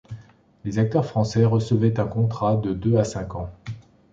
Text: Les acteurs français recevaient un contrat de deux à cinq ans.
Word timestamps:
Les 0.65 0.79
acteurs 0.79 1.05
français 1.05 1.45
recevaient 1.45 1.99
un 1.99 2.07
contrat 2.07 2.55
de 2.55 2.73
deux 2.73 2.97
à 2.97 3.03
cinq 3.03 3.35
ans. 3.35 3.51